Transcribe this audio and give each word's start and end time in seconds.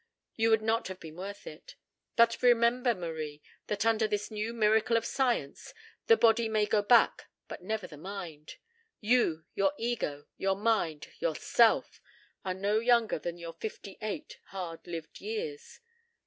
You 0.35 0.49
would 0.49 0.63
not 0.63 0.87
have 0.87 0.99
been 0.99 1.15
worth 1.17 1.45
it. 1.45 1.75
But 2.15 2.41
remember, 2.41 2.95
Marie, 2.95 3.43
that 3.67 3.85
under 3.85 4.07
this 4.07 4.31
new 4.31 4.51
miracle 4.51 4.97
of 4.97 5.05
science, 5.05 5.75
the 6.07 6.17
body 6.17 6.49
may 6.49 6.65
go 6.65 6.81
back 6.81 7.25
but 7.47 7.61
never 7.61 7.85
the 7.85 7.97
mind. 7.97 8.55
You, 8.99 9.45
your 9.53 9.73
ego, 9.77 10.25
your 10.37 10.55
mind, 10.55 11.09
your 11.19 11.35
self, 11.35 12.01
are 12.43 12.55
no 12.55 12.79
younger 12.79 13.19
than 13.19 13.37
your 13.37 13.53
fifty 13.53 13.99
eight 14.01 14.39
hard 14.45 14.87
lived 14.87 15.19
years. 15.21 15.79